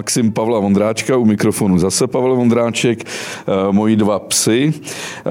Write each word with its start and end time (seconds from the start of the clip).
Maxim 0.00 0.32
Pavla 0.32 0.58
Vondráčka 0.58 1.16
u 1.16 1.24
mikrofonu. 1.24 1.78
Zase 1.78 2.06
Pavel 2.06 2.36
Vondráček, 2.36 3.04
eh, 3.04 3.72
moji 3.72 3.96
dva 3.96 4.18
psy. 4.18 4.72
Eh, 4.72 5.30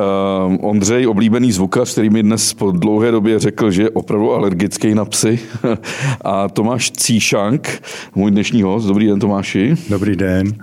Ondřej, 0.62 1.08
oblíbený 1.08 1.52
zvukař, 1.52 1.92
který 1.92 2.10
mi 2.10 2.24
dnes 2.24 2.54
po 2.54 2.72
dlouhé 2.72 3.12
době 3.12 3.40
řekl, 3.40 3.72
že 3.72 3.82
je 3.82 3.90
opravdu 3.90 4.34
alergický 4.34 4.96
na 4.96 5.06
psy. 5.06 5.40
A 6.22 6.50
Tomáš 6.50 6.92
Cíšank, 6.92 7.82
můj 8.16 8.32
dnešní 8.32 8.62
host. 8.62 8.88
Dobrý 8.88 9.08
den, 9.08 9.20
Tomáši. 9.20 9.76
Dobrý 9.90 10.16
den. 10.16 10.54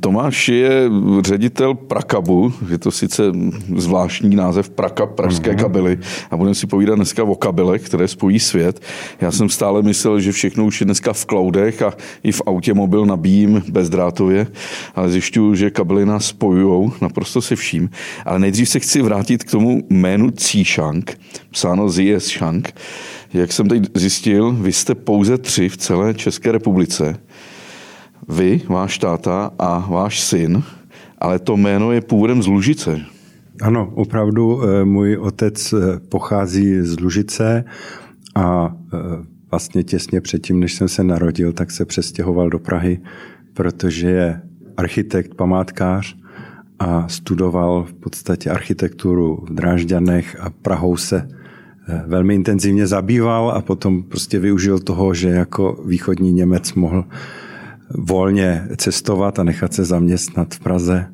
Tomáš 0.00 0.48
je 0.48 0.90
ředitel 1.20 1.74
Prakabu, 1.74 2.52
je 2.70 2.78
to 2.78 2.90
sice 2.90 3.22
zvláštní 3.76 4.36
název 4.36 4.70
Praka, 4.70 5.06
pražské 5.06 5.50
uh-huh. 5.50 5.60
kabely. 5.60 5.98
A 6.30 6.36
budeme 6.36 6.54
si 6.54 6.66
povídat 6.66 6.96
dneska 6.96 7.24
o 7.24 7.34
kabelech, 7.34 7.82
které 7.82 8.08
spojí 8.08 8.40
svět. 8.40 8.80
Já 9.20 9.30
jsem 9.30 9.48
stále 9.48 9.82
myslel, 9.82 10.20
že 10.20 10.32
všechno 10.32 10.64
už 10.64 10.80
je 10.80 10.84
dneska 10.84 11.12
v 11.12 11.26
cloudech 11.26 11.82
a 11.82 11.92
i 12.22 12.32
v 12.32 12.42
autě 12.46 12.74
mobil 12.74 12.93
nabíjím 13.02 13.62
bezdrátově, 13.68 14.46
ale 14.94 15.10
zjišťuju, 15.10 15.54
že 15.54 15.70
kabely 15.70 16.06
nás 16.06 16.26
spojují 16.26 16.92
naprosto 17.00 17.42
se 17.42 17.56
vším. 17.56 17.90
Ale 18.24 18.38
nejdřív 18.38 18.68
se 18.68 18.80
chci 18.80 19.02
vrátit 19.02 19.44
k 19.44 19.50
tomu 19.50 19.82
jménu 19.90 20.30
Cíšank, 20.30 21.18
psáno 21.50 21.88
Zies 21.88 22.26
Shank. 22.26 22.74
Jak 23.34 23.52
jsem 23.52 23.68
teď 23.68 23.82
zjistil, 23.94 24.52
vy 24.52 24.72
jste 24.72 24.94
pouze 24.94 25.38
tři 25.38 25.68
v 25.68 25.76
celé 25.76 26.14
České 26.14 26.52
republice. 26.52 27.16
Vy, 28.28 28.60
váš 28.68 28.98
táta 28.98 29.50
a 29.58 29.86
váš 29.90 30.20
syn, 30.20 30.62
ale 31.18 31.38
to 31.38 31.56
jméno 31.56 31.92
je 31.92 32.00
původem 32.00 32.42
z 32.42 32.46
Lužice. 32.46 33.00
Ano, 33.62 33.92
opravdu 33.94 34.62
eh, 34.62 34.84
můj 34.84 35.16
otec 35.16 35.72
eh, 35.72 36.00
pochází 36.08 36.82
z 36.82 37.00
Lužice 37.00 37.64
a 38.34 38.76
eh, 38.94 38.98
vlastně 39.54 39.84
těsně 39.84 40.20
předtím, 40.20 40.60
než 40.60 40.74
jsem 40.74 40.88
se 40.88 41.04
narodil, 41.04 41.52
tak 41.52 41.70
se 41.70 41.84
přestěhoval 41.84 42.50
do 42.50 42.58
Prahy, 42.58 43.00
protože 43.52 44.10
je 44.10 44.40
architekt, 44.76 45.34
památkář 45.34 46.16
a 46.78 47.08
studoval 47.08 47.84
v 47.84 47.92
podstatě 47.92 48.50
architekturu 48.50 49.44
v 49.48 49.54
Drážďanech 49.54 50.36
a 50.40 50.50
Prahou 50.50 50.96
se 50.96 51.28
velmi 52.06 52.34
intenzivně 52.34 52.86
zabýval 52.86 53.50
a 53.50 53.62
potom 53.62 54.02
prostě 54.02 54.38
využil 54.38 54.78
toho, 54.78 55.14
že 55.14 55.28
jako 55.28 55.82
východní 55.86 56.32
Němec 56.32 56.74
mohl 56.74 57.04
volně 57.90 58.68
cestovat 58.76 59.38
a 59.38 59.44
nechat 59.44 59.74
se 59.74 59.84
zaměstnat 59.84 60.54
v 60.54 60.60
Praze. 60.60 61.06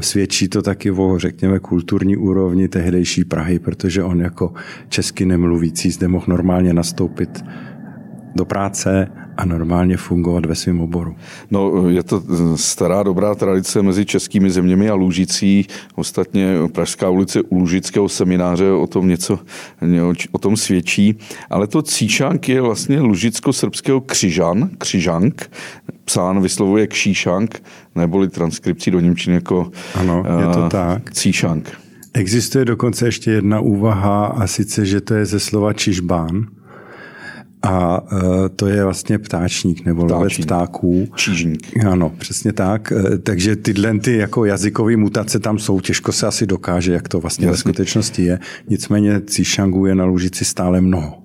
Svědčí 0.00 0.48
to 0.48 0.62
taky 0.62 0.90
o, 0.90 1.18
řekněme, 1.18 1.58
kulturní 1.58 2.16
úrovni 2.16 2.68
tehdejší 2.68 3.24
Prahy, 3.24 3.58
protože 3.58 4.02
on 4.02 4.20
jako 4.20 4.52
česky 4.88 5.24
nemluvící 5.24 5.90
zde 5.90 6.08
mohl 6.08 6.26
normálně 6.28 6.74
nastoupit 6.74 7.44
do 8.34 8.44
práce 8.44 9.08
a 9.36 9.44
normálně 9.44 9.96
fungovat 9.96 10.46
ve 10.46 10.54
svém 10.54 10.80
oboru. 10.80 11.16
No, 11.50 11.88
je 11.88 12.02
to 12.02 12.22
stará 12.56 13.02
dobrá 13.02 13.34
tradice 13.34 13.82
mezi 13.82 14.04
českými 14.04 14.50
zeměmi 14.50 14.90
a 14.90 14.94
Lužicí. 14.94 15.66
Ostatně 15.94 16.54
Pražská 16.72 17.08
ulice 17.08 17.42
u 17.42 17.58
Lužického 17.58 18.08
semináře 18.08 18.70
o 18.70 18.86
tom 18.86 19.08
něco 19.08 19.38
o 20.32 20.38
tom 20.38 20.56
svědčí. 20.56 21.18
Ale 21.50 21.66
to 21.66 21.82
Cíšank 21.82 22.48
je 22.48 22.60
vlastně 22.60 23.00
lužicko-srbského 23.00 24.00
křižan, 24.00 24.70
křižank, 24.78 25.50
psán 26.04 26.42
vyslovuje 26.42 26.86
kšíšank, 26.86 27.62
neboli 27.94 28.28
transkripcí 28.28 28.90
do 28.90 29.00
Němčiny 29.00 29.34
jako 29.34 29.70
ano, 29.94 30.24
je 30.40 30.54
to 30.54 30.60
uh, 30.60 30.68
tak. 30.68 31.12
cíšank. 31.12 31.70
Existuje 32.14 32.64
dokonce 32.64 33.06
ještě 33.06 33.30
jedna 33.30 33.60
úvaha 33.60 34.26
a 34.26 34.46
sice, 34.46 34.86
že 34.86 35.00
to 35.00 35.14
je 35.14 35.26
ze 35.26 35.40
slova 35.40 35.72
čižbán, 35.72 36.46
a 37.62 38.02
uh, 38.02 38.18
to 38.56 38.66
je 38.66 38.84
vlastně 38.84 39.18
ptáčník 39.18 39.84
nebo 39.84 40.04
lovec 40.04 40.38
ptáků. 40.38 41.08
Čížník. 41.14 41.86
Ano, 41.86 42.12
přesně 42.18 42.52
tak. 42.52 42.92
Uh, 42.96 43.16
takže 43.16 43.56
tyhle 43.56 43.98
ty 43.98 44.16
jako 44.16 44.44
jazykové 44.44 44.96
mutace 44.96 45.38
tam 45.38 45.58
jsou, 45.58 45.80
těžko 45.80 46.12
se 46.12 46.26
asi 46.26 46.46
dokáže, 46.46 46.92
jak 46.92 47.08
to 47.08 47.20
vlastně 47.20 47.46
Jasně. 47.46 47.52
ve 47.52 47.56
skutečnosti 47.56 48.22
je. 48.22 48.38
Nicméně 48.68 49.20
cíšangů 49.20 49.86
je 49.86 49.94
na 49.94 50.04
Lužici 50.04 50.44
stále 50.44 50.80
mnoho. 50.80 51.22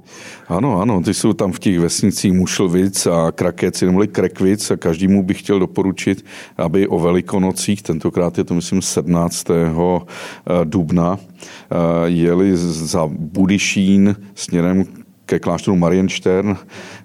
Ano, 0.48 0.82
ano, 0.82 1.02
ty 1.02 1.14
jsou 1.14 1.34
tam 1.34 1.52
v 1.52 1.60
těch 1.60 1.80
vesnicích 1.80 2.34
Mušlvic 2.34 3.08
a 3.08 3.32
Krakec, 3.32 3.82
neboli 3.82 4.08
Krekvic 4.08 4.72
a 4.72 4.76
každému 4.76 5.24
bych 5.24 5.40
chtěl 5.40 5.60
doporučit, 5.60 6.26
aby 6.58 6.88
o 6.88 7.00
velikonocích, 7.00 7.82
tentokrát 7.82 8.38
je 8.38 8.44
to 8.44 8.54
myslím 8.54 8.82
17. 8.82 9.50
Eh, 9.50 9.66
dubna, 10.64 11.20
jeli 12.06 12.58
za 12.58 13.08
Budyšín 13.08 14.16
směrem 14.36 14.86
ke 15.28 15.40
kláštoru 15.40 15.78
Marienstern, 15.78 16.58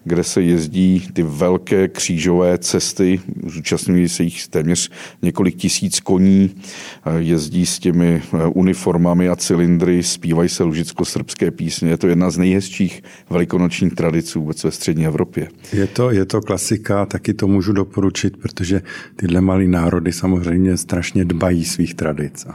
kde 0.05 0.25
se 0.25 0.43
jezdí 0.43 1.09
ty 1.13 1.23
velké 1.23 1.89
křížové 1.89 2.59
cesty, 2.59 3.21
zúčastňují 3.47 4.09
se 4.09 4.23
jich 4.23 4.49
téměř 4.49 4.91
několik 5.23 5.57
tisíc 5.57 6.01
koní, 6.01 6.55
jezdí 7.19 7.67
s 7.67 7.79
těmi 7.79 8.23
eh, 8.23 8.47
uniformami 8.47 9.29
a 9.29 9.37
cylindry, 9.37 10.03
zpívají 10.03 10.49
se 10.49 10.65
lužicko-srbské 10.65 11.51
písně. 11.51 11.91
Je 11.91 11.97
to 11.97 12.07
jedna 12.07 12.31
z 12.31 12.39
nejhezčích 12.39 13.03
velikonočních 13.31 13.95
tradic 13.95 14.35
vůbec 14.35 14.65
ve 14.65 14.71
střední 14.71 15.07
Evropě. 15.07 15.49
Je 15.73 15.87
to, 15.87 16.11
je 16.11 16.25
to 16.25 16.41
klasika, 16.41 17.07
taky 17.07 17.35
to 17.35 17.47
můžu 17.47 17.73
doporučit, 17.73 18.37
protože 18.37 18.83
tyhle 19.17 19.41
malé 19.41 19.65
národy 19.65 20.13
samozřejmě 20.13 20.77
strašně 20.77 21.25
dbají 21.25 21.65
svých 21.65 21.95
tradic. 21.95 22.47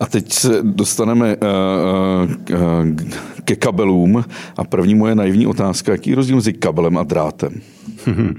A 0.00 0.06
teď 0.06 0.32
se 0.32 0.62
dostaneme 0.62 1.36
uh, 1.36 2.30
uh, 2.50 2.96
ke 3.44 3.56
kabelům 3.56 4.24
a 4.56 4.64
první 4.64 4.94
moje 4.94 5.14
naivní 5.14 5.46
otázka, 5.46 5.92
jaký 5.92 6.10
je 6.10 6.16
rozdíl 6.16 6.36
mezi 6.36 6.52
kabelem 6.52 6.98
a 6.98 7.02
drátem? 7.02 7.52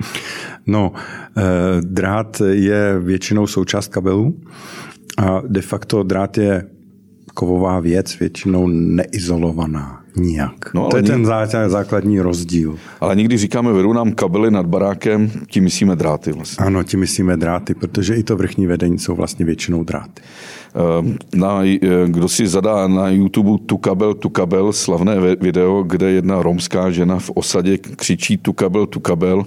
No, 0.68 0.92
uh, 0.92 1.44
drát 1.82 2.42
je 2.52 3.00
většinou 3.00 3.48
součást 3.48 3.88
kabelů 3.88 4.40
a 5.18 5.42
de 5.48 5.62
facto 5.62 6.04
drát 6.04 6.38
je 6.38 6.66
kovová 7.34 7.80
věc, 7.80 8.20
většinou 8.20 8.68
neizolovaná 8.68 10.05
nijak. 10.18 10.74
No, 10.74 10.88
to 10.90 10.98
je 10.98 11.04
ten 11.04 11.26
základní 11.68 12.20
rozdíl. 12.20 12.78
Ale 13.02 13.16
někdy 13.16 13.38
říkáme, 13.38 13.74
vedou 13.74 13.94
nám 13.94 14.12
kabely 14.12 14.52
nad 14.52 14.66
barákem, 14.66 15.32
tím 15.48 15.64
myslíme 15.64 15.96
dráty 15.96 16.32
vlastně. 16.32 16.66
Ano, 16.66 16.84
tím 16.84 17.00
myslíme 17.00 17.38
dráty, 17.38 17.74
protože 17.74 18.16
i 18.16 18.24
to 18.24 18.38
vrchní 18.38 18.68
vedení 18.68 19.00
jsou 19.00 19.16
vlastně 19.16 19.46
většinou 19.46 19.84
dráty. 19.84 20.22
Ehm, 20.76 21.18
na, 21.36 21.64
eh, 21.64 21.80
kdo 22.08 22.30
si 22.30 22.48
zadá 22.48 22.88
na 22.88 23.10
YouTube 23.10 23.64
tu 23.66 23.78
kabel, 23.78 24.14
tu 24.14 24.30
kabel, 24.30 24.74
slavné 24.74 25.36
video, 25.36 25.84
kde 25.84 26.12
jedna 26.12 26.42
romská 26.42 26.92
žena 26.92 27.20
v 27.20 27.32
osadě 27.34 27.78
křičí 27.78 28.38
tu 28.38 28.54
kabel, 28.54 28.86
tu 28.86 29.00
kabel 29.00 29.46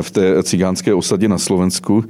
v 0.00 0.10
té 0.10 0.42
cigánské 0.42 0.94
osadě 0.94 1.28
na 1.28 1.38
Slovensku. 1.38 2.04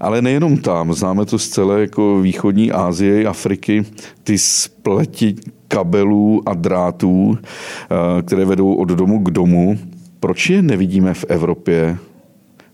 Ale 0.00 0.22
nejenom 0.22 0.56
tam, 0.56 0.94
známe 0.94 1.26
to 1.26 1.38
z 1.38 1.48
celé 1.48 1.80
jako 1.80 2.20
východní 2.20 2.72
Asie, 2.72 3.26
Afriky, 3.26 3.84
ty 4.24 4.38
spleti 4.38 5.34
kabelů 5.74 6.42
a 6.46 6.54
drátů, 6.54 7.38
eh, 7.38 8.22
které 8.22 8.44
vedou 8.44 8.74
od 8.74 8.88
domu 8.88 9.18
k 9.18 9.30
domu. 9.30 9.78
Proč 10.20 10.50
je 10.50 10.62
nevidíme 10.62 11.14
v 11.14 11.24
Evropě 11.28 11.98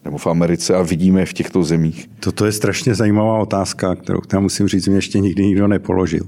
nebo 0.04 0.18
v 0.18 0.26
Americe 0.26 0.74
a 0.74 0.82
vidíme 0.82 1.26
v 1.26 1.32
těchto 1.32 1.62
zemích? 1.62 2.10
Toto 2.20 2.46
je 2.46 2.52
strašně 2.52 2.94
zajímavá 2.94 3.38
otázka, 3.38 3.94
kterou 3.94 4.20
která 4.20 4.40
musím 4.40 4.68
říct, 4.68 4.86
mě 4.86 4.96
ještě 4.96 5.18
nikdy 5.18 5.46
nikdo 5.46 5.68
nepoložil. 5.68 6.24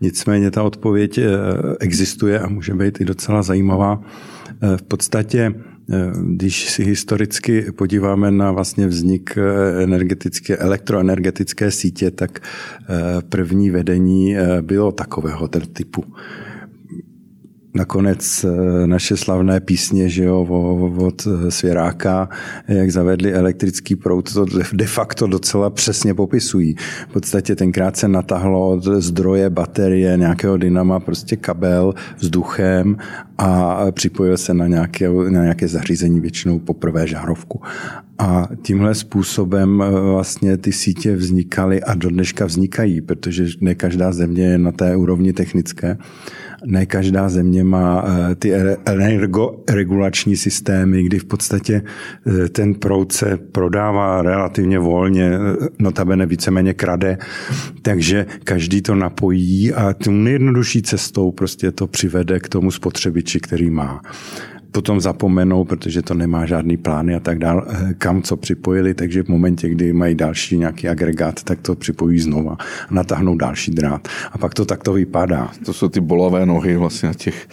Nicméně 0.00 0.50
ta 0.50 0.62
odpověď 0.62 1.18
eh, 1.18 1.30
existuje 1.80 2.40
a 2.40 2.48
může 2.48 2.74
být 2.74 3.00
i 3.00 3.04
docela 3.04 3.42
zajímavá. 3.42 4.00
Eh, 4.62 4.76
v 4.76 4.82
podstatě 4.82 5.54
když 6.34 6.70
si 6.70 6.84
historicky 6.84 7.72
podíváme 7.72 8.30
na 8.30 8.52
vlastně 8.52 8.86
vznik 8.86 9.38
energetické, 9.82 10.56
elektroenergetické 10.56 11.70
sítě, 11.70 12.10
tak 12.10 12.40
první 13.28 13.70
vedení 13.70 14.36
bylo 14.60 14.92
takového 14.92 15.48
typu 15.48 16.04
nakonec 17.74 18.44
eh, 18.44 18.86
naše 18.86 19.16
slavné 19.16 19.60
písně, 19.60 20.08
že 20.08 20.24
jo, 20.24 20.46
od 20.96 21.26
eh, 21.26 21.50
Svěráka, 21.50 22.28
jak 22.68 22.90
zavedli 22.90 23.32
elektrický 23.32 23.96
proud, 23.96 24.34
to 24.34 24.46
de 24.72 24.86
facto 24.86 25.26
docela 25.26 25.70
přesně 25.70 26.14
popisují. 26.14 26.76
V 27.08 27.12
podstatě 27.12 27.56
tenkrát 27.56 27.96
se 27.96 28.08
natahlo 28.08 28.80
zdroje, 28.80 29.50
baterie, 29.50 30.16
nějakého 30.16 30.56
dynama, 30.56 31.00
prostě 31.00 31.36
kabel 31.36 31.94
vzduchem 32.16 32.96
a 33.38 33.78
připojil 33.90 34.36
se 34.36 34.54
na 34.54 34.66
nějaké, 34.66 35.08
na 35.08 35.42
nějaké 35.42 35.68
zařízení, 35.68 36.20
většinou 36.20 36.58
poprvé 36.58 37.06
žárovku. 37.06 37.60
A 38.18 38.48
tímhle 38.62 38.94
způsobem 38.94 39.82
eh, 39.82 40.00
vlastně 40.00 40.56
ty 40.56 40.72
sítě 40.72 41.16
vznikaly 41.16 41.82
a 41.82 41.94
do 41.94 42.10
dneška 42.10 42.46
vznikají, 42.46 43.00
protože 43.00 43.46
ne 43.60 43.74
každá 43.74 44.12
země 44.12 44.44
je 44.44 44.58
na 44.58 44.72
té 44.72 44.96
úrovni 44.96 45.32
technické 45.32 45.98
ne 46.66 46.86
každá 46.86 47.28
země 47.28 47.64
má 47.64 48.04
eh, 48.06 48.34
ty 48.34 48.52
energoregulační 48.84 50.36
systémy, 50.36 51.02
kdy 51.02 51.18
v 51.18 51.24
podstatě 51.24 51.82
eh, 52.26 52.48
ten 52.48 52.74
proud 52.74 53.12
se 53.12 53.38
prodává 53.52 54.22
relativně 54.22 54.78
volně, 54.78 55.30
eh, 55.34 55.68
notabene 55.78 56.26
víceméně 56.26 56.74
krade, 56.74 57.18
takže 57.82 58.26
každý 58.44 58.82
to 58.82 58.94
napojí 58.94 59.72
a 59.72 59.92
tím 59.92 60.24
nejjednodušší 60.24 60.82
cestou 60.82 61.32
prostě 61.32 61.72
to 61.72 61.86
přivede 61.86 62.40
k 62.40 62.48
tomu 62.48 62.70
spotřebiči, 62.70 63.40
který 63.40 63.70
má. 63.70 64.00
Potom 64.74 65.00
zapomenou, 65.00 65.64
protože 65.64 66.02
to 66.02 66.14
nemá 66.14 66.46
žádný 66.46 66.76
plány 66.76 67.14
a 67.14 67.20
tak 67.20 67.38
dál, 67.38 67.66
eh, 67.66 67.94
kam 67.94 68.22
co 68.22 68.36
připojili, 68.36 68.94
takže 68.94 69.22
v 69.22 69.28
momentě, 69.28 69.68
kdy 69.68 69.92
mají 69.92 70.14
další 70.14 70.58
nějaký 70.58 70.88
agregát, 70.88 71.42
tak 71.42 71.60
to 71.62 71.74
připojí 71.74 72.18
znova 72.18 72.56
a 72.88 72.94
natáhnou 72.94 73.36
další 73.36 73.70
drát. 73.70 74.08
A 74.32 74.38
pak 74.38 74.54
to 74.54 74.64
takto 74.64 74.92
vypadá. 74.92 75.50
To 75.64 75.72
jsou 75.72 75.88
ty 75.88 76.00
bolavé 76.00 76.46
nohy 76.46 76.76
vlastně 76.76 77.10
těch 77.16 77.48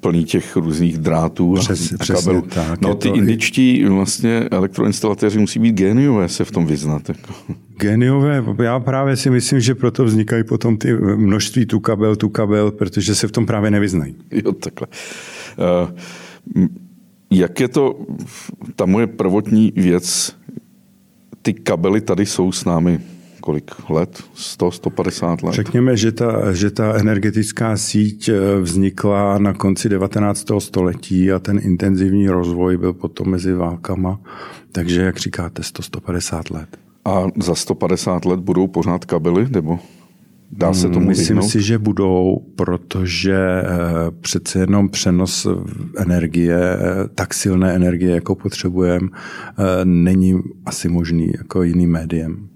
plný 0.00 0.24
těch 0.24 0.56
různých 0.56 0.98
drátů 0.98 1.54
Přes, 1.54 1.92
a, 1.92 1.96
a 2.00 2.06
kabelů. 2.06 2.40
Tak, 2.40 2.80
no 2.80 2.94
ty 2.94 3.08
to... 3.08 3.14
indičtí 3.14 3.84
vlastně 3.84 4.48
elektroinstalatéři 4.50 5.38
musí 5.38 5.58
být 5.58 5.72
géniové 5.72 6.28
se 6.28 6.44
v 6.44 6.50
tom 6.50 6.66
vyznat. 6.66 7.08
Jako. 7.08 7.34
Géniové, 7.78 8.44
já 8.62 8.80
právě 8.80 9.16
si 9.16 9.30
myslím, 9.30 9.60
že 9.60 9.74
proto 9.74 10.04
vznikají 10.04 10.44
potom 10.44 10.76
ty 10.76 10.92
množství 11.16 11.66
tu 11.66 11.80
kabel, 11.80 12.16
tu 12.16 12.28
kabel, 12.28 12.70
protože 12.70 13.14
se 13.14 13.28
v 13.28 13.32
tom 13.32 13.46
právě 13.46 13.70
nevyznají. 13.70 14.14
Jo, 14.30 14.52
takhle. 14.52 14.86
Uh, 15.82 15.90
jak 17.30 17.60
je 17.60 17.68
to, 17.68 18.00
ta 18.76 18.86
moje 18.86 19.06
prvotní 19.06 19.72
věc, 19.76 20.36
ty 21.42 21.52
kabely 21.52 22.00
tady 22.00 22.26
jsou 22.26 22.52
s 22.52 22.64
námi 22.64 23.00
kolik 23.44 23.70
let? 23.90 24.22
100, 24.34 24.70
150 24.70 25.42
let? 25.42 25.54
Řekněme, 25.54 25.96
že 25.96 26.12
ta, 26.12 26.52
že 26.52 26.70
ta 26.70 26.96
energetická 26.96 27.76
síť 27.76 28.28
eh, 28.28 28.60
vznikla 28.60 29.38
na 29.38 29.52
konci 29.52 29.88
19. 29.88 30.48
století 30.58 31.32
a 31.32 31.38
ten 31.38 31.60
intenzivní 31.62 32.28
rozvoj 32.28 32.76
byl 32.76 32.92
potom 32.92 33.30
mezi 33.30 33.52
válkama. 33.52 34.20
Takže, 34.72 35.02
jak 35.02 35.16
říkáte, 35.18 35.62
100, 35.62 35.82
150 35.82 36.50
let. 36.50 36.68
A 37.04 37.28
za 37.36 37.54
150 37.54 38.24
let 38.24 38.40
budou 38.40 38.66
pořád 38.66 39.04
kabely, 39.04 39.46
nebo 39.50 39.78
Dá 40.56 40.74
se 40.74 40.88
tomu 40.88 41.08
Myslím 41.08 41.36
vyhnout? 41.36 41.50
si, 41.50 41.62
že 41.62 41.78
budou, 41.78 42.46
protože 42.56 43.34
eh, 43.34 43.64
přece 44.20 44.58
jenom 44.58 44.88
přenos 44.88 45.46
energie, 45.98 46.56
eh, 46.56 47.08
tak 47.14 47.34
silné 47.34 47.74
energie, 47.74 48.14
jako 48.14 48.34
potřebujeme, 48.34 49.08
není 49.84 50.40
asi 50.66 50.88
možný 50.88 51.32
jako 51.38 51.62
jiným 51.62 51.90
médiem. 51.90 52.48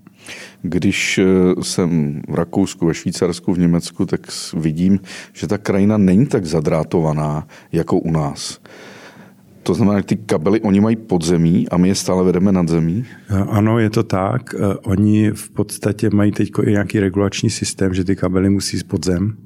Když 0.62 1.18
eh, 1.18 1.24
jsem 1.62 2.22
v 2.28 2.34
Rakousku, 2.34 2.86
ve 2.86 2.94
Švýcarsku, 2.94 3.52
v 3.52 3.58
Německu, 3.58 4.06
tak 4.06 4.20
vidím, 4.56 5.00
že 5.32 5.46
ta 5.46 5.58
krajina 5.58 5.98
není 5.98 6.26
tak 6.26 6.46
zadrátovaná 6.46 7.46
jako 7.72 7.98
u 7.98 8.10
nás. 8.10 8.60
To 9.62 9.74
znamená, 9.74 9.98
že 9.98 10.04
ty 10.04 10.16
kabely 10.16 10.60
oni 10.60 10.80
mají 10.80 10.96
podzemí 10.96 11.68
a 11.68 11.76
my 11.76 11.88
je 11.88 11.94
stále 11.94 12.24
vedeme 12.24 12.52
nad 12.52 12.68
zemí? 12.68 13.04
Eh, 13.30 13.34
ano, 13.48 13.78
je 13.78 13.90
to 13.90 14.02
tak. 14.02 14.54
Eh, 14.54 14.74
oni 14.74 15.30
v 15.30 15.50
podstatě 15.50 16.10
mají 16.10 16.32
teď 16.32 16.50
i 16.62 16.70
nějaký 16.70 17.00
regulační 17.00 17.50
systém, 17.50 17.94
že 17.94 18.04
ty 18.04 18.16
kabely 18.16 18.50
musí 18.50 18.78
z 18.78 18.82
podzem 18.82 19.36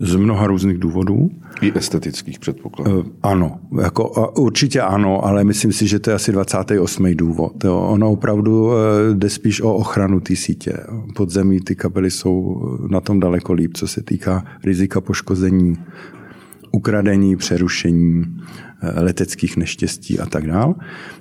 z 0.00 0.16
mnoha 0.16 0.46
různých 0.46 0.78
důvodů. 0.78 1.30
I 1.60 1.72
estetických 1.74 2.38
předpokladů. 2.38 3.04
Eh, 3.06 3.10
ano, 3.22 3.60
jako, 3.82 4.32
určitě 4.38 4.80
ano, 4.80 5.24
ale 5.24 5.44
myslím 5.44 5.72
si, 5.72 5.86
že 5.86 5.98
to 5.98 6.10
je 6.10 6.14
asi 6.14 6.32
28. 6.32 7.14
důvod. 7.14 7.64
Ono 7.64 8.10
opravdu 8.10 8.72
eh, 8.72 9.14
jde 9.14 9.30
spíš 9.30 9.60
o 9.60 9.74
ochranu 9.74 10.20
té 10.20 10.36
sítě. 10.36 10.72
Podzemí 11.16 11.60
ty 11.60 11.74
kabely 11.74 12.10
jsou 12.10 12.62
na 12.90 13.00
tom 13.00 13.20
daleko 13.20 13.52
líp, 13.52 13.70
co 13.74 13.88
se 13.88 14.02
týká 14.02 14.44
rizika 14.64 15.00
poškození, 15.00 15.76
ukradení, 16.72 17.36
přerušení, 17.36 18.24
eh, 18.82 19.00
leteckých 19.00 19.56
neštěstí 19.56 20.20
a 20.20 20.26
tak 20.26 20.46
dále. 20.46 20.74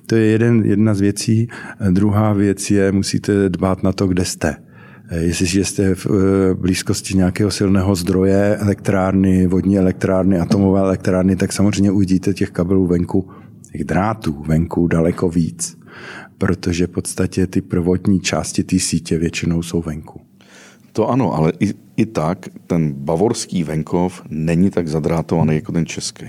To 0.05 0.15
je 0.15 0.25
jeden, 0.25 0.65
jedna 0.65 0.93
z 0.93 1.01
věcí. 1.01 1.47
Druhá 1.91 2.33
věc 2.33 2.71
je, 2.71 2.91
musíte 2.91 3.49
dbát 3.49 3.83
na 3.83 3.91
to, 3.91 4.07
kde 4.07 4.25
jste. 4.25 4.66
Eh, 5.09 5.19
jestliže 5.19 5.65
jste 5.65 5.95
v 5.95 6.05
eh, 6.05 6.53
blízkosti 6.53 7.17
nějakého 7.17 7.51
silného 7.51 7.95
zdroje, 7.95 8.57
elektrárny, 8.57 9.47
vodní 9.47 9.77
elektrárny, 9.77 10.39
atomové 10.39 10.79
elektrárny, 10.79 11.35
tak 11.35 11.53
samozřejmě 11.53 11.91
uvidíte 11.91 12.33
těch 12.33 12.51
kabelů 12.51 12.87
venku, 12.87 13.29
těch 13.71 13.83
drátů 13.83 14.43
venku 14.47 14.87
daleko 14.87 15.29
víc, 15.29 15.77
protože 16.37 16.87
v 16.87 16.89
podstatě 16.89 17.47
ty 17.47 17.61
prvotní 17.61 18.19
části 18.19 18.63
té 18.63 18.79
sítě 18.79 19.17
většinou 19.17 19.63
jsou 19.63 19.81
venku. 19.81 20.21
To 20.91 21.09
ano, 21.09 21.33
ale 21.33 21.53
i, 21.59 21.73
i 21.97 22.05
tak 22.05 22.49
ten 22.67 22.93
bavorský 22.93 23.63
venkov 23.63 24.21
není 24.29 24.69
tak 24.69 24.87
zadrátovaný 24.87 25.55
jako 25.55 25.71
ten 25.71 25.85
český. 25.85 26.25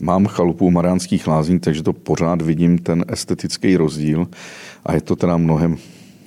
Mám 0.00 0.26
chalupu 0.26 0.70
Mariánských 0.70 1.26
lázní, 1.26 1.60
takže 1.60 1.82
to 1.82 1.92
pořád 1.92 2.42
vidím 2.42 2.78
ten 2.78 3.04
estetický 3.08 3.76
rozdíl 3.76 4.28
a 4.86 4.94
je 4.94 5.00
to 5.00 5.16
teda 5.16 5.36
mnohem 5.36 5.76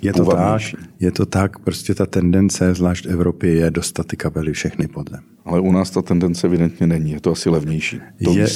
je 0.01 0.13
to 0.13 0.25
tak, 0.25 0.61
je 0.99 1.11
to 1.11 1.25
tak, 1.25 1.59
prostě 1.59 1.95
ta 1.95 2.05
tendence, 2.05 2.73
zvlášť 2.73 3.05
v 3.05 3.09
Evropě, 3.09 3.53
je 3.53 3.71
dostat 3.71 4.07
ty 4.07 4.17
kabely 4.17 4.53
všechny 4.53 4.87
pod 4.87 5.09
zem. 5.09 5.23
Ale 5.45 5.59
u 5.59 5.71
nás 5.71 5.91
ta 5.91 6.01
tendence 6.01 6.47
evidentně 6.47 6.87
není, 6.87 7.11
je 7.11 7.21
to 7.21 7.31
asi 7.31 7.49
levnější. 7.49 7.99
To 8.23 8.31
je, 8.31 8.47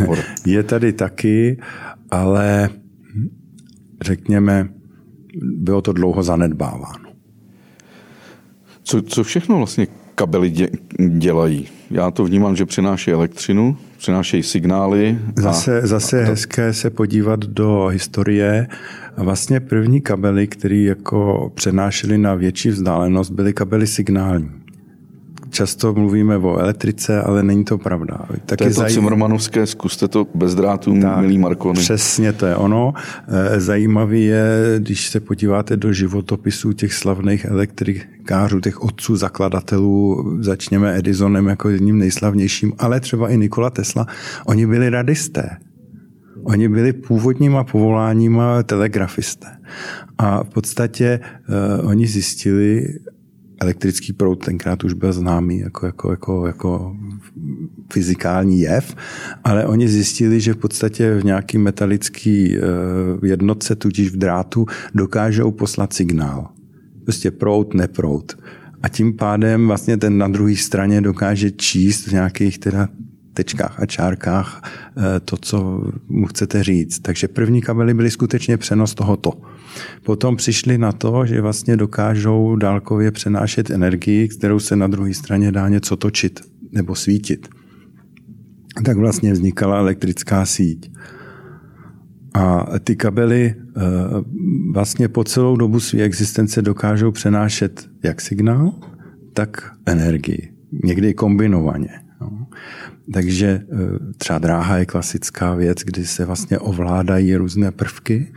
je 0.46 0.62
tady 0.62 0.92
taky, 0.92 1.58
ale 2.10 2.70
řekněme, 4.02 4.68
bylo 5.42 5.82
to 5.82 5.92
dlouho 5.92 6.22
zanedbáváno. 6.22 7.08
Co, 8.82 9.02
co 9.02 9.24
všechno 9.24 9.56
vlastně 9.56 9.86
kabely 10.18 10.50
dě, 10.50 10.68
dělají? 11.08 11.68
Já 11.90 12.10
to 12.10 12.24
vnímám, 12.24 12.56
že 12.56 12.66
přináší 12.66 13.12
elektřinu, 13.12 13.76
přinášejí 13.98 14.42
signály. 14.42 15.18
Zase, 15.36 15.82
a, 15.82 15.86
zase 15.86 16.22
a 16.22 16.24
to... 16.24 16.30
hezké 16.30 16.72
se 16.72 16.90
podívat 16.90 17.40
do 17.40 17.86
historie. 17.86 18.66
A 19.16 19.22
vlastně 19.22 19.60
první 19.60 20.00
kabely, 20.00 20.46
které 20.46 20.76
jako 20.76 21.52
přenášely 21.54 22.18
na 22.18 22.34
větší 22.34 22.68
vzdálenost, 22.68 23.30
byly 23.32 23.52
kabely 23.52 23.86
signální. 23.86 24.50
Často 25.50 25.94
mluvíme 25.94 26.36
o 26.36 26.56
elektrice, 26.58 27.22
ale 27.22 27.42
není 27.42 27.64
to 27.64 27.78
pravda. 27.78 28.18
Taky 28.46 28.56
to 28.56 28.64
je 28.64 28.70
to 28.70 28.80
zaj... 28.80 28.92
Cimrmanovské, 28.92 29.66
zkuste 29.66 30.08
to 30.08 30.26
bez 30.34 30.54
drátů, 30.54 31.00
tak, 31.00 31.20
milý 31.20 31.38
Markony. 31.38 31.80
Přesně 31.80 32.32
to 32.32 32.46
je 32.46 32.56
ono. 32.56 32.92
E, 33.28 33.60
zajímavý 33.60 34.24
je, 34.24 34.74
když 34.78 35.08
se 35.08 35.20
podíváte 35.20 35.76
do 35.76 35.92
životopisů 35.92 36.72
těch 36.72 36.94
slavných 36.94 37.44
elektrikářů, 37.44 38.60
těch 38.60 38.82
otců 38.82 39.16
zakladatelů, 39.16 40.24
začněme 40.40 40.96
Edisonem 40.98 41.46
jako 41.46 41.68
jedním 41.68 41.98
nejslavnějším, 41.98 42.72
ale 42.78 43.00
třeba 43.00 43.28
i 43.28 43.36
Nikola 43.36 43.70
Tesla, 43.70 44.06
oni 44.46 44.66
byli 44.66 44.90
radisté. 44.90 45.56
Oni 46.42 46.68
byli 46.68 46.92
původníma 46.92 47.64
povoláníma 47.64 48.62
telegrafisté. 48.62 49.46
A 50.18 50.44
v 50.44 50.48
podstatě 50.48 51.20
uh, 51.80 51.88
oni 51.88 52.06
zjistili, 52.06 52.86
elektrický 53.60 54.12
proud 54.12 54.44
tenkrát 54.44 54.84
už 54.84 54.92
byl 54.92 55.12
známý 55.12 55.58
jako, 55.58 55.86
jako, 55.86 56.10
jako, 56.10 56.46
jako 56.46 56.96
fyzikální 57.92 58.60
jev, 58.60 58.96
ale 59.44 59.66
oni 59.66 59.88
zjistili, 59.88 60.40
že 60.40 60.54
v 60.54 60.56
podstatě 60.56 61.14
v 61.14 61.24
nějaký 61.24 61.58
metalický 61.58 62.58
uh, 62.58 62.64
jednotce, 63.24 63.76
tudíž 63.76 64.10
v 64.10 64.16
drátu, 64.16 64.66
dokážou 64.94 65.50
poslat 65.50 65.92
signál. 65.92 66.48
Prostě 67.04 67.30
proud, 67.30 67.74
neproud. 67.74 68.38
A 68.82 68.88
tím 68.88 69.16
pádem 69.16 69.66
vlastně 69.66 69.96
ten 69.96 70.18
na 70.18 70.28
druhé 70.28 70.56
straně 70.56 71.00
dokáže 71.00 71.50
číst 71.50 72.06
v 72.06 72.12
nějakých 72.12 72.58
teda 72.58 72.88
tečkách 73.32 73.80
a 73.80 73.86
čárkách 73.86 74.62
eh, 74.62 75.20
to, 75.20 75.36
co 75.36 75.82
mu 76.08 76.26
chcete 76.26 76.62
říct. 76.64 76.98
Takže 76.98 77.28
první 77.28 77.62
kabely 77.62 77.94
byly 77.94 78.10
skutečně 78.10 78.56
přenos 78.56 78.94
tohoto. 78.94 79.32
Potom 80.02 80.36
přišli 80.36 80.78
na 80.78 80.92
to, 80.92 81.26
že 81.26 81.40
vlastně 81.40 81.76
dokážou 81.76 82.56
dálkově 82.56 83.10
přenášet 83.10 83.70
energii, 83.70 84.28
kterou 84.28 84.58
se 84.58 84.76
na 84.76 84.86
druhé 84.86 85.14
straně 85.14 85.52
dá 85.52 85.68
něco 85.68 85.96
točit 85.96 86.40
nebo 86.72 86.94
svítit. 86.94 87.48
Tak 88.84 88.96
vlastně 88.96 89.32
vznikala 89.32 89.78
elektrická 89.78 90.46
síť. 90.46 90.92
A 92.34 92.66
ty 92.84 92.96
kabely 92.96 93.54
eh, 93.54 93.80
vlastně 94.72 95.08
po 95.08 95.24
celou 95.24 95.56
dobu 95.56 95.80
své 95.80 96.02
existence 96.02 96.62
dokážou 96.62 97.10
přenášet 97.10 97.88
jak 98.02 98.20
signál, 98.20 98.72
tak 99.32 99.72
energii. 99.86 100.52
Někdy 100.84 101.14
kombinovaně. 101.14 102.07
Takže 103.12 103.46
eh, 103.46 103.64
třeba 104.18 104.38
dráha 104.38 104.76
je 104.76 104.86
klasická 104.86 105.54
věc, 105.54 105.78
kdy 105.78 106.06
se 106.06 106.24
vlastně 106.24 106.58
ovládají 106.58 107.36
různé 107.36 107.70
prvky, 107.70 108.32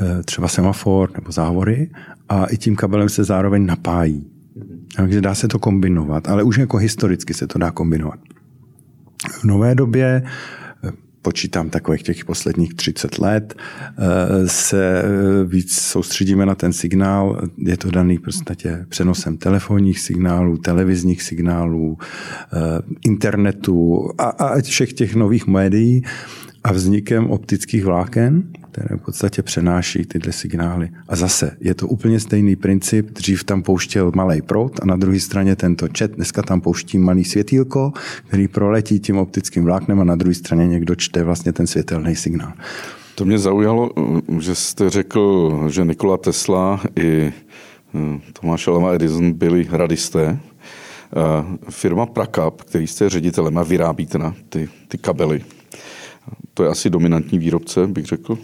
eh, 0.00 0.22
třeba 0.22 0.48
semafor 0.48 1.10
nebo 1.14 1.32
závory 1.32 1.90
a 2.28 2.46
i 2.46 2.56
tím 2.56 2.76
kabelem 2.76 3.08
se 3.08 3.24
zároveň 3.24 3.66
napájí. 3.66 4.26
Takže 4.96 5.20
dá 5.20 5.34
se 5.34 5.48
to 5.48 5.58
kombinovat, 5.58 6.28
ale 6.28 6.42
už 6.42 6.58
jako 6.58 6.76
historicky 6.76 7.34
se 7.34 7.46
to 7.46 7.58
dá 7.58 7.70
kombinovat. 7.70 8.20
V 9.30 9.44
nové 9.44 9.74
době 9.74 10.22
počítám 11.28 11.70
takových 11.70 12.02
těch 12.02 12.24
posledních 12.24 12.74
30 12.74 13.18
let, 13.18 13.54
eh, 13.54 14.48
se 14.48 15.02
víc 15.44 15.78
soustředíme 15.80 16.46
na 16.46 16.54
ten 16.54 16.72
signál. 16.72 17.48
Je 17.58 17.76
to 17.76 17.90
daný 17.90 18.18
prostě 18.18 18.86
přenosem 18.88 19.36
telefonních 19.36 20.00
signálů, 20.00 20.56
televizních 20.56 21.22
signálů, 21.22 21.98
eh, 22.00 22.56
internetu 23.04 24.08
a, 24.18 24.24
a 24.24 24.60
všech 24.60 24.92
těch 24.92 25.14
nových 25.14 25.46
médií 25.46 26.02
a 26.64 26.72
vznikem 26.72 27.30
optických 27.30 27.84
vláken, 27.84 28.42
které 28.78 28.96
v 28.96 29.02
podstatě 29.02 29.42
přenáší 29.42 30.04
tyhle 30.04 30.32
signály. 30.32 30.88
A 31.08 31.16
zase 31.16 31.56
je 31.60 31.74
to 31.74 31.88
úplně 31.88 32.20
stejný 32.20 32.56
princip. 32.56 33.10
Dřív 33.10 33.44
tam 33.44 33.62
pouštěl 33.62 34.12
malý 34.14 34.42
prout 34.42 34.80
a 34.82 34.86
na 34.86 34.96
druhé 34.96 35.20
straně 35.20 35.56
tento 35.56 35.88
čet. 35.88 36.12
Dneska 36.12 36.42
tam 36.42 36.60
pouští 36.60 36.98
malý 36.98 37.24
světýlko, 37.24 37.92
který 38.28 38.48
proletí 38.48 39.00
tím 39.00 39.18
optickým 39.18 39.64
vláknem 39.64 40.00
a 40.00 40.04
na 40.04 40.16
druhé 40.16 40.34
straně 40.34 40.66
někdo 40.66 40.94
čte 40.94 41.24
vlastně 41.24 41.52
ten 41.52 41.66
světelný 41.66 42.16
signál. 42.16 42.52
To 43.14 43.24
mě 43.24 43.38
zaujalo, 43.38 43.90
že 44.38 44.54
jste 44.54 44.90
řekl, 44.90 45.52
že 45.68 45.84
Nikola 45.84 46.16
Tesla 46.16 46.80
i 46.96 47.32
hm, 47.94 48.20
Tomáš 48.40 48.68
Alva 48.68 48.92
Edison 48.92 49.32
byli 49.32 49.66
radisté. 49.70 50.38
Firma 51.70 52.06
Prakap, 52.06 52.62
který 52.62 52.86
jste 52.86 53.08
ředitelem 53.08 53.58
a 53.58 53.62
vyrábíte 53.62 54.18
na 54.18 54.34
ty, 54.48 54.68
ty 54.88 54.98
kabely, 54.98 55.44
to 56.54 56.64
je 56.64 56.70
asi 56.70 56.90
dominantní 56.90 57.38
výrobce, 57.38 57.86
bych 57.86 58.06
řekl. 58.06 58.38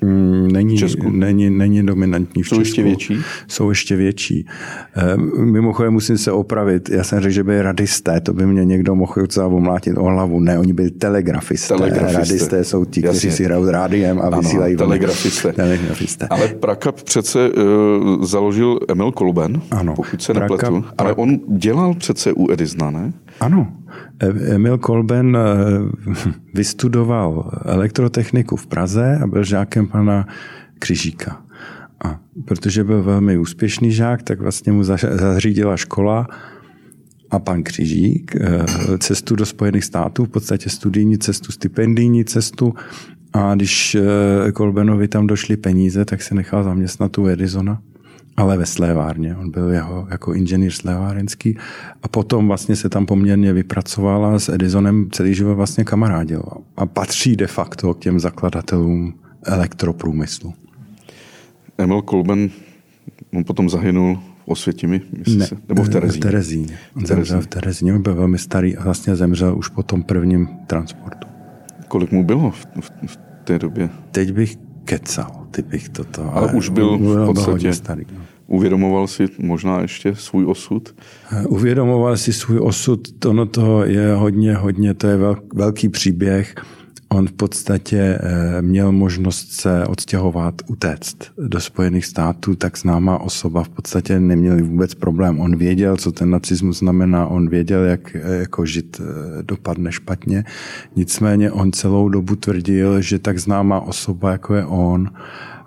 Mm, 0.00 0.48
není, 0.52 0.76
není, 1.10 1.50
není 1.50 1.86
dominantní 1.86 2.42
v 2.42 2.48
Jsou 2.48 2.56
Česku. 2.56 2.60
ještě 2.60 2.82
větší? 2.82 3.16
Jsou 3.48 3.68
ještě 3.68 3.96
větší. 3.96 4.46
Ehm, 4.94 5.52
mimochodem 5.52 5.92
musím 5.92 6.18
se 6.18 6.32
opravit. 6.32 6.88
Já 6.90 7.04
jsem 7.04 7.20
řekl, 7.20 7.32
že 7.32 7.44
byli 7.44 7.62
radisté, 7.62 8.20
to 8.20 8.32
by 8.32 8.46
mě 8.46 8.64
někdo 8.64 8.94
mohl 8.94 9.12
docela 9.16 9.46
omlátit 9.46 9.98
o 9.98 10.04
hlavu. 10.04 10.40
Ne, 10.40 10.58
oni 10.58 10.72
byli 10.72 10.90
telegrafisté. 10.90 11.74
telegrafisté. 11.74 12.18
Radisté 12.18 12.64
jsou 12.64 12.84
ti, 12.84 13.00
Jasně. 13.06 13.18
kteří 13.18 13.36
si 13.36 13.44
hrajou 13.44 13.70
rádiem 13.70 14.18
a 14.18 14.22
ano, 14.22 14.38
vysílají. 14.40 14.76
Telegrafisté. 14.76 15.52
telegrafisté. 15.52 16.26
Ale 16.30 16.48
Prakap 16.48 17.02
přece 17.02 17.50
uh, 17.50 18.24
založil 18.24 18.80
Emil 18.88 19.12
Kolben, 19.12 19.60
ano. 19.70 19.94
pokud 19.96 20.22
se 20.22 20.34
Prakap, 20.34 20.50
nepletu. 20.72 20.84
Ale 20.98 21.14
on 21.14 21.38
dělal 21.48 21.94
přece 21.94 22.32
u 22.32 22.52
Edisona, 22.52 22.90
ne? 22.90 23.12
Ano. 23.40 23.72
Emil 24.20 24.78
Kolben 24.78 25.36
eh, 25.36 26.30
vystudoval 26.54 27.50
elektrotechniku 27.64 28.56
v 28.56 28.66
Praze 28.66 29.18
a 29.22 29.26
byl 29.26 29.44
žákem 29.44 29.86
pana 29.86 30.26
Křižíka. 30.78 31.42
A 32.04 32.20
protože 32.44 32.84
byl 32.84 33.02
velmi 33.02 33.38
úspěšný 33.38 33.92
žák, 33.92 34.22
tak 34.22 34.40
vlastně 34.40 34.72
mu 34.72 34.84
zařídila 34.84 35.76
škola 35.76 36.26
a 37.30 37.38
pan 37.38 37.62
Křižík 37.62 38.36
eh, 38.36 38.64
cestu 38.98 39.36
do 39.36 39.46
Spojených 39.46 39.84
států, 39.84 40.24
v 40.24 40.28
podstatě 40.28 40.70
studijní 40.70 41.18
cestu, 41.18 41.52
stipendijní 41.52 42.24
cestu 42.24 42.74
a 43.32 43.54
když 43.54 43.96
Kolbenovi 44.52 45.08
tam 45.08 45.26
došly 45.26 45.56
peníze, 45.56 46.04
tak 46.04 46.22
se 46.22 46.34
nechal 46.34 46.64
zaměstnat 46.64 47.18
u 47.18 47.26
Edisona 47.26 47.82
ale 48.38 48.56
ve 48.56 48.66
slévárně. 48.66 49.36
On 49.36 49.50
byl 49.50 49.70
jeho, 49.70 50.06
jako 50.10 50.34
inženýr 50.34 50.72
slévárenský 50.72 51.56
a 52.02 52.08
potom 52.08 52.48
vlastně 52.48 52.76
se 52.76 52.88
tam 52.88 53.06
poměrně 53.06 53.52
vypracoval 53.52 54.26
a 54.26 54.38
s 54.38 54.48
Edisonem 54.48 55.08
celý 55.10 55.34
život 55.34 55.54
vlastně 55.54 55.84
kamarádil. 55.84 56.42
A 56.76 56.86
patří 56.86 57.36
de 57.36 57.46
facto 57.46 57.94
k 57.94 57.98
těm 57.98 58.20
zakladatelům 58.20 59.14
elektroprůmyslu. 59.46 60.54
Emil 61.78 62.02
Kolben, 62.02 62.50
on 63.34 63.44
potom 63.44 63.70
zahynul 63.70 64.18
v 64.44 64.48
Osvětimi, 64.48 65.00
ne, 65.36 65.46
se, 65.46 65.56
nebo 65.68 65.82
v 65.82 65.88
Terezíně. 65.88 66.20
V 66.20 66.22
Terezíně. 66.22 66.78
On 66.96 67.06
zemřel 67.06 67.40
v 67.40 67.46
Terezíně, 67.46 67.98
byl 67.98 68.14
velmi 68.14 68.38
starý 68.38 68.76
a 68.76 68.84
vlastně 68.84 69.16
zemřel 69.16 69.58
už 69.58 69.68
po 69.68 69.82
tom 69.82 70.02
prvním 70.02 70.48
transportu. 70.66 71.28
Kolik 71.88 72.12
mu 72.12 72.24
bylo 72.24 72.50
v, 72.50 72.66
v, 72.80 72.90
v 73.06 73.18
té 73.44 73.58
době? 73.58 73.90
Teď 74.10 74.32
bych 74.32 74.56
kecal, 74.84 75.37
ty 75.50 75.62
bych 75.62 75.88
toto. 75.88 76.22
Ale, 76.22 76.48
ale 76.48 76.52
už 76.52 76.68
byl 76.68 76.98
v 76.98 77.26
podstatě 77.26 77.72
starý. 77.72 78.06
No. 78.12 78.20
Uvědomoval 78.46 79.06
si 79.06 79.26
možná 79.38 79.80
ještě 79.80 80.14
svůj 80.14 80.46
osud? 80.46 80.94
Eh, 81.32 81.46
uvědomoval 81.46 82.16
si 82.16 82.32
svůj 82.32 82.58
osud, 82.58 83.24
ono 83.24 83.46
to 83.46 83.84
je 83.84 84.14
hodně, 84.14 84.54
hodně, 84.54 84.94
to 84.94 85.06
je 85.06 85.18
velký 85.54 85.88
příběh. 85.88 86.54
On 87.10 87.26
v 87.26 87.32
podstatě 87.32 87.98
eh, 87.98 88.62
měl 88.62 88.92
možnost 88.92 89.52
se 89.52 89.86
odstěhovat, 89.86 90.54
utéct 90.66 91.16
do 91.48 91.60
Spojených 91.60 92.06
států, 92.06 92.56
tak 92.56 92.78
známá 92.78 93.18
osoba 93.18 93.64
v 93.64 93.68
podstatě 93.68 94.20
neměl 94.20 94.64
vůbec 94.64 94.94
problém. 94.94 95.40
On 95.40 95.56
věděl, 95.56 95.96
co 95.96 96.12
ten 96.12 96.30
nacismus 96.30 96.78
znamená, 96.78 97.26
on 97.26 97.48
věděl, 97.48 97.84
jak 97.84 98.16
eh, 98.16 98.36
jako 98.36 98.66
žít 98.66 99.00
dopadne 99.42 99.92
špatně. 99.92 100.44
Nicméně 100.96 101.52
on 101.52 101.72
celou 101.72 102.08
dobu 102.08 102.36
tvrdil, 102.36 103.00
že 103.00 103.18
tak 103.18 103.38
známá 103.38 103.80
osoba, 103.80 104.32
jako 104.32 104.54
je 104.54 104.64
on, 104.64 105.10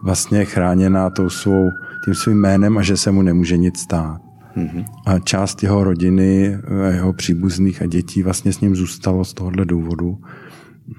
vlastně 0.03 0.39
je 0.39 0.45
chráněná 0.45 1.10
tou 1.10 1.29
svou 1.29 1.69
tím 2.05 2.15
svým 2.15 2.38
jménem 2.38 2.77
a 2.77 2.81
že 2.81 2.98
se 2.98 3.12
mu 3.12 3.21
nemůže 3.21 3.57
nic 3.57 3.79
stát. 3.79 4.21
Mm-hmm. 4.57 4.86
A 5.05 5.19
část 5.19 5.63
jeho 5.63 5.83
rodiny, 5.83 6.57
jeho 6.91 7.13
příbuzných 7.13 7.81
a 7.81 7.86
dětí 7.86 8.24
vlastně 8.24 8.53
s 8.53 8.62
ním 8.62 8.75
zůstalo 8.75 9.25
z 9.25 9.33
tohohle 9.33 9.65
důvodu. 9.65 10.17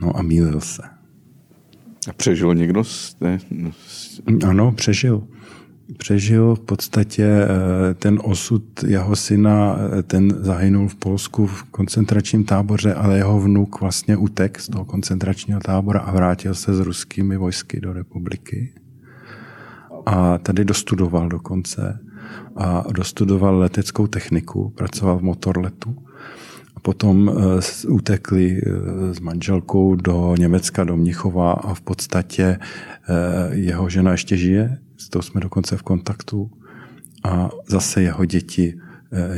No 0.02 0.16
a 0.16 0.22
mýlil 0.22 0.60
se. 0.60 0.82
A 2.08 2.12
přežil 2.12 2.54
někdo? 2.54 2.84
Z 2.84 3.14
té... 3.14 3.38
Ano, 4.46 4.72
přežil. 4.72 5.22
Přežil 5.98 6.54
v 6.54 6.60
podstatě 6.60 7.24
eh, 7.24 7.94
ten 7.94 8.18
osud 8.24 8.84
jeho 8.86 9.16
syna, 9.16 9.76
eh, 9.98 10.02
ten 10.02 10.34
zahynul 10.40 10.88
v 10.88 10.94
Polsku 10.94 11.46
v 11.46 11.62
koncentračním 11.62 12.44
táboře, 12.44 12.94
ale 12.94 13.16
jeho 13.16 13.40
vnuk 13.40 13.80
vlastně 13.80 14.16
utek 14.16 14.60
z 14.60 14.68
toho 14.68 14.84
koncentračního 14.84 15.60
tábora 15.60 16.00
a 16.00 16.12
vrátil 16.12 16.54
se 16.54 16.74
s 16.74 16.80
ruskými 16.80 17.36
vojsky 17.36 17.80
do 17.80 17.92
republiky 17.92 18.74
a 20.06 20.38
tady 20.38 20.64
dostudoval 20.64 21.28
dokonce 21.28 21.98
a 22.56 22.84
dostudoval 22.92 23.58
leteckou 23.58 24.06
techniku, 24.06 24.70
pracoval 24.70 25.18
v 25.18 25.22
motorletu. 25.22 25.96
A 26.76 26.80
potom 26.80 27.30
eh, 27.30 27.88
utekli 27.88 28.60
eh, 28.60 29.14
s 29.14 29.20
manželkou 29.20 29.96
do 29.96 30.34
Německa, 30.38 30.84
do 30.84 30.96
Mnichova 30.96 31.52
a 31.52 31.74
v 31.74 31.80
podstatě 31.80 32.58
eh, 32.58 33.54
jeho 33.54 33.88
žena 33.88 34.12
ještě 34.12 34.36
žije, 34.36 34.78
s 34.96 35.08
tou 35.08 35.22
jsme 35.22 35.40
dokonce 35.40 35.76
v 35.76 35.82
kontaktu 35.82 36.50
a 37.24 37.50
zase 37.66 38.02
jeho 38.02 38.24
děti 38.24 38.78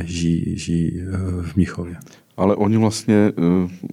žijí, 0.03 0.57
žijí 0.57 1.01
v 1.41 1.55
Mnichově. 1.55 1.95
Ale 2.37 2.55
oni 2.55 2.77
vlastně 2.77 3.31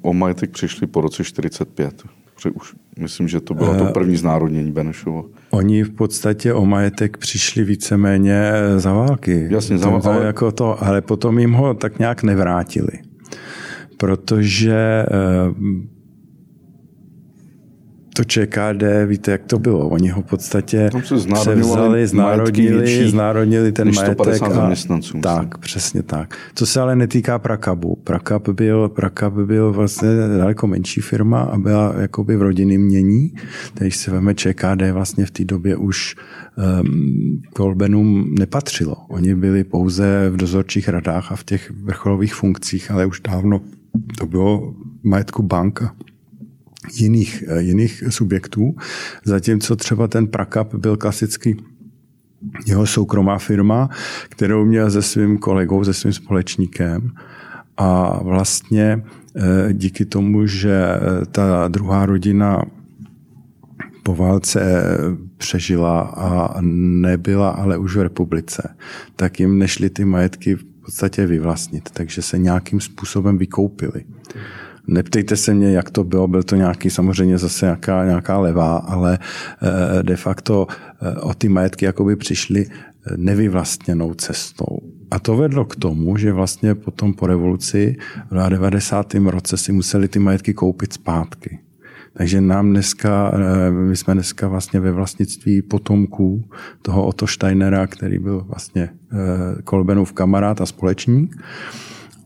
o 0.03 0.13
majetek 0.13 0.51
přišli 0.51 0.87
po 0.87 1.01
roce 1.01 1.25
45 1.25 2.03
už 2.51 2.75
myslím, 2.99 3.29
že 3.29 3.41
to 3.41 3.55
bylo 3.55 3.75
to 3.75 3.85
první 3.85 4.17
znárodnění 4.17 4.73
Benešovo. 4.73 5.25
Oni 5.51 5.83
v 5.83 5.91
podstatě 5.91 6.55
o 6.55 6.67
majetek 6.67 7.17
přišli 7.17 7.65
víceméně 7.65 8.53
za 8.77 8.93
války. 8.93 9.49
Jasně, 9.51 9.79
za 9.79 9.91
války. 9.91 10.09
Ale... 10.09 10.27
Jako 10.27 10.53
to, 10.53 10.85
ale 10.85 11.01
potom 11.01 11.39
jim 11.39 11.53
ho 11.53 11.75
tak 11.75 11.99
nějak 11.99 12.23
nevrátili. 12.23 12.93
Protože 13.97 14.77
eh, 14.77 15.07
to 18.15 18.25
ČKD, 18.25 18.83
víte, 19.07 19.31
jak 19.31 19.43
to 19.43 19.59
bylo. 19.59 19.89
Oni 19.89 20.09
ho 20.09 20.23
v 20.23 20.25
podstatě 20.25 20.91
převzali, 21.03 22.07
znárodnili, 22.07 23.11
znárodnili 23.11 23.73
ten 23.73 23.95
majetek. 23.95 24.43
A, 24.43 24.51
zaměstnanců. 24.51 25.21
Tak, 25.21 25.59
přesně 25.59 26.03
tak. 26.03 26.37
Co 26.55 26.67
se 26.67 26.81
ale 26.81 26.97
netýká 26.97 27.39
Prakabu. 27.39 27.97
Prakab 28.05 28.49
byl, 28.49 28.89
Prakab 28.89 29.35
byl 29.35 29.73
vlastně 29.73 30.09
daleko 30.39 30.67
menší 30.67 31.01
firma 31.01 31.41
a 31.41 31.59
byla 31.59 31.95
jakoby 31.99 32.37
v 32.37 32.43
rodinném 32.43 32.81
mění. 32.81 33.35
Když 33.75 33.97
se 33.97 34.11
veme 34.11 34.35
ČKD 34.35 34.83
vlastně 34.93 35.27
v 35.27 35.31
té 35.31 35.45
době 35.45 35.77
už 35.77 36.17
um, 36.83 37.43
Kolbenům 37.53 38.35
nepatřilo. 38.39 38.97
Oni 39.09 39.35
byli 39.35 39.65
pouze 39.65 40.31
v 40.31 40.37
dozorčích 40.37 40.89
radách 40.89 41.33
a 41.33 41.37
v 41.37 41.45
těch 41.45 41.71
vrcholových 41.71 42.35
funkcích, 42.35 42.91
ale 42.91 43.07
už 43.07 43.21
dávno 43.21 43.61
to 44.19 44.27
bylo 44.27 44.75
majetku 45.03 45.43
banka 45.43 45.95
jiných, 47.01 47.45
eh, 47.49 47.63
jiných 47.63 48.05
subjektů, 48.09 48.77
zatímco 49.25 49.77
třeba 49.77 50.09
ten 50.09 50.27
Prakap 50.27 50.75
byl 50.75 50.97
klasický 50.97 51.57
jeho 52.67 52.87
soukromá 52.87 53.39
firma, 53.39 53.91
kterou 54.29 54.65
měl 54.65 54.91
se 54.91 55.03
svým 55.03 55.39
kolegou, 55.39 55.85
se 55.85 55.95
svým 55.95 56.13
společníkem. 56.13 57.11
A 57.77 58.23
vlastně 58.23 59.03
eh, 59.37 59.73
díky 59.73 60.05
tomu, 60.05 60.47
že 60.47 60.73
eh, 60.73 61.27
ta 61.27 61.69
druhá 61.69 62.07
rodina 62.07 62.63
po 64.03 64.15
válce 64.15 64.83
přežila 65.37 66.01
a 66.01 66.61
nebyla 66.61 67.51
ale 67.51 67.79
už 67.79 67.97
v 67.97 68.03
republice, 68.03 68.77
tak 69.17 69.41
jim 69.41 69.59
nešly 69.59 69.91
ty 69.91 70.05
majetky 70.05 70.55
v 70.55 70.65
podstatě 70.85 71.27
vyvlastnit, 71.27 71.91
takže 71.91 72.23
se 72.23 72.39
nějakým 72.39 72.81
způsobem 72.81 73.39
vykoupili. 73.39 74.05
Neptejte 74.87 75.37
se 75.37 75.55
mě, 75.55 75.73
jak 75.73 75.91
to 75.91 76.05
bylo, 76.05 76.29
byl 76.29 76.43
to 76.43 76.57
nějaký 76.57 76.91
samozřejmě 76.91 77.39
zase 77.39 77.67
nějaká, 77.67 78.05
nějaká 78.05 78.39
levá, 78.39 78.77
ale 78.77 79.19
eh, 79.99 80.03
de 80.03 80.17
facto 80.17 80.67
eh, 81.03 81.21
o 81.21 81.35
ty 81.35 81.49
majetky 81.49 81.85
jakoby 81.85 82.17
přišli 82.17 82.67
eh, 82.67 83.17
nevyvlastněnou 83.17 84.15
cestou. 84.15 84.79
A 85.11 85.19
to 85.19 85.37
vedlo 85.37 85.65
k 85.65 85.77
tomu, 85.77 86.17
že 86.17 86.33
vlastně 86.33 86.75
potom 86.75 87.15
po 87.15 87.27
revoluci 87.27 87.97
v 88.31 88.49
90. 88.49 89.15
roce 89.15 89.57
si 89.57 89.73
museli 89.73 90.09
ty 90.09 90.19
majetky 90.19 90.55
koupit 90.55 90.93
zpátky. 90.93 91.59
Takže 92.15 92.41
nám 92.41 92.71
dneska, 92.71 93.33
my 93.71 93.97
jsme 93.97 94.15
dneska 94.15 94.49
vlastně 94.49 94.81
ve 94.81 94.93
vlastnictví 94.93 95.63
potomků 95.63 96.45
toho 96.83 97.07
Otto 97.07 97.27
Steinera, 97.27 97.87
který 97.87 98.19
byl 98.19 98.45
vlastně 98.49 98.89
Kolbenův 99.65 100.13
kamarád 100.13 100.61
a 100.61 100.67
společník. 100.67 101.37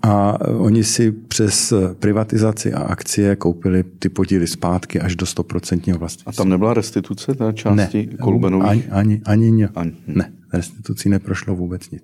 A 0.06 0.38
oni 0.58 0.84
si 0.84 1.12
přes 1.12 1.72
privatizaci 1.98 2.72
a 2.72 2.80
akcie 2.80 3.36
koupili 3.36 3.84
ty 3.98 4.08
podíly 4.08 4.46
zpátky 4.46 5.00
až 5.00 5.16
do 5.16 5.26
100% 5.26 5.98
vlastnictví. 5.98 6.30
A 6.30 6.32
tam 6.32 6.48
nebyla 6.48 6.74
restituce 6.74 7.34
té 7.34 7.52
části 7.52 8.08
ne, 8.10 8.16
Kolbenových? 8.16 8.68
Ani, 8.68 8.84
ani, 8.90 9.20
ani, 9.24 9.46
ani, 9.46 9.68
ani. 9.74 9.92
Ne, 10.06 10.32
restitucí 10.52 11.08
neprošlo 11.08 11.56
vůbec 11.56 11.90
nic. 11.90 12.02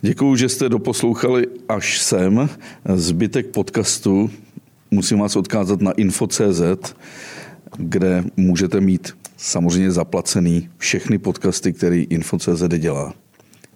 Děkuji, 0.00 0.36
že 0.36 0.48
jste 0.48 0.68
doposlouchali 0.68 1.46
až 1.68 2.00
sem. 2.00 2.48
Zbytek 2.94 3.46
podcastu 3.46 4.30
musím 4.90 5.18
vás 5.18 5.36
odkázat 5.36 5.80
na 5.80 5.92
info.cz, 5.92 6.94
kde 7.76 8.24
můžete 8.36 8.80
mít 8.80 9.12
samozřejmě 9.36 9.90
zaplacený 9.90 10.68
všechny 10.78 11.18
podcasty, 11.18 11.72
který 11.72 12.06
info.cz 12.10 12.62
dělá. 12.78 13.14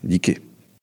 Díky. 0.02 0.49